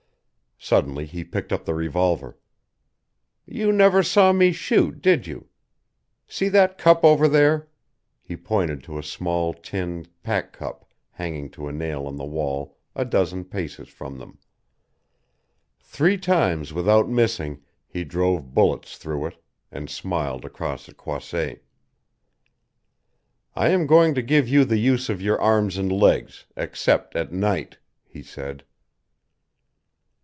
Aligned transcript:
Suddenly 0.63 1.07
he 1.07 1.23
picked 1.23 1.51
up 1.51 1.65
the 1.65 1.73
revolver. 1.73 2.37
"You 3.47 3.71
never 3.71 4.03
saw 4.03 4.31
me 4.31 4.51
shoot, 4.51 5.01
did 5.01 5.25
you? 5.25 5.47
See 6.27 6.49
that 6.49 6.77
cup 6.77 7.03
over 7.03 7.27
there?" 7.27 7.67
He 8.21 8.37
pointed 8.37 8.83
to 8.83 8.99
a 8.99 9.03
small 9.03 9.55
tin 9.55 10.05
pack 10.21 10.53
cup 10.53 10.85
hanging 11.09 11.49
to 11.53 11.67
a 11.67 11.71
nail 11.71 12.05
on 12.05 12.15
the 12.17 12.25
wall 12.25 12.77
a 12.95 13.03
dozen 13.03 13.43
paces 13.45 13.89
from 13.89 14.19
them. 14.19 14.37
Three 15.79 16.17
times 16.19 16.71
without 16.73 17.09
missing 17.09 17.63
he 17.87 18.03
drove 18.03 18.53
bullets 18.53 18.97
through 18.99 19.25
it, 19.25 19.43
and 19.71 19.89
smiled 19.89 20.45
across 20.45 20.87
at 20.87 20.95
Croisset. 20.95 21.63
"I 23.55 23.69
am 23.69 23.87
going 23.87 24.13
to 24.13 24.21
give 24.21 24.47
you 24.47 24.63
the 24.63 24.77
use 24.79 25.09
of 25.09 25.23
your 25.23 25.41
arms 25.41 25.77
and 25.77 25.91
legs, 25.91 26.45
except 26.55 27.15
at 27.15 27.33
night," 27.33 27.79
he 28.05 28.21
said. 28.21 28.63